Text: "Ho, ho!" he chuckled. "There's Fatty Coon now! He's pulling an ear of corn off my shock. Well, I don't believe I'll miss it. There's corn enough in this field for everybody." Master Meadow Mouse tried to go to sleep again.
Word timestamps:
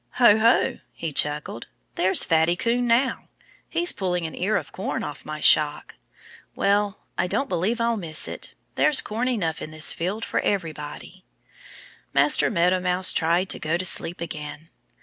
"Ho, 0.13 0.39
ho!" 0.39 0.77
he 0.93 1.11
chuckled. 1.11 1.67
"There's 1.93 2.23
Fatty 2.25 2.55
Coon 2.55 2.87
now! 2.87 3.27
He's 3.69 3.91
pulling 3.91 4.25
an 4.25 4.33
ear 4.33 4.57
of 4.57 4.71
corn 4.71 5.03
off 5.03 5.25
my 5.27 5.39
shock. 5.39 5.93
Well, 6.55 7.05
I 7.19 7.27
don't 7.27 7.47
believe 7.47 7.79
I'll 7.79 7.97
miss 7.97 8.27
it. 8.27 8.55
There's 8.73 8.99
corn 8.99 9.27
enough 9.27 9.61
in 9.61 9.69
this 9.69 9.93
field 9.93 10.25
for 10.25 10.39
everybody." 10.39 11.23
Master 12.15 12.49
Meadow 12.49 12.79
Mouse 12.79 13.13
tried 13.13 13.47
to 13.49 13.59
go 13.59 13.77
to 13.77 13.85
sleep 13.85 14.21
again. 14.21 14.69